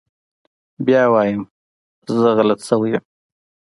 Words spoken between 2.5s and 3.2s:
سوى يم.